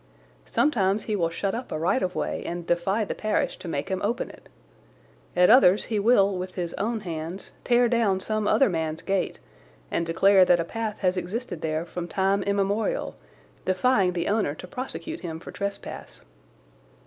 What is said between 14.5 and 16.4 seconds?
to prosecute him for trespass.